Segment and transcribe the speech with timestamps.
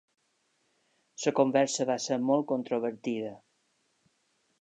[1.25, 3.35] La conversa va ser molt controvertida.